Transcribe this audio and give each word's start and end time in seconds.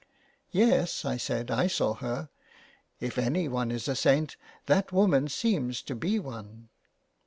'* 0.31 0.43
Yes," 0.49 1.05
I 1.05 1.17
said," 1.17 1.51
I 1.51 1.67
saw 1.67 1.93
her. 1.93 2.29
If 2.99 3.19
any 3.19 3.47
one 3.47 3.69
is 3.69 3.87
a 3.87 3.95
saint, 3.95 4.35
that 4.65 4.91
woman 4.91 5.27
seems 5.27 5.83
to 5.83 5.93
be 5.93 6.17
one." 6.17 6.69